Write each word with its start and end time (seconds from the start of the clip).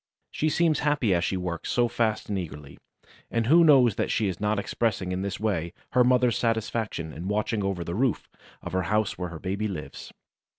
She 0.31 0.49
seems 0.49 0.79
happy 0.79 1.13
as 1.13 1.23
she 1.23 1.37
works 1.37 1.69
so 1.71 1.87
fast 1.87 2.27
and 2.27 2.39
eagerly, 2.39 2.79
and 3.29 3.45
who 3.45 3.63
knows 3.63 3.97
that 3.97 4.09
she 4.09 4.27
is 4.27 4.39
not 4.41 4.57
expressing 4.57 5.11
in 5.11 5.21
this 5.21 5.39
way 5.39 5.73
her 5.91 6.03
mother's 6.03 6.39
satisfaction 6.39 7.13
in 7.13 7.27
watching 7.27 7.63
over 7.63 7.83
the 7.83 7.93
roof 7.93 8.27
of 8.63 8.73
her 8.73 8.81
house 8.89 9.19
where 9.19 9.29
her 9.29 9.37
baby 9.37 9.67
lives? 9.67 10.11